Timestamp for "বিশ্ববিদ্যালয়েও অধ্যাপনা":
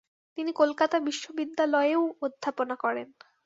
1.07-2.75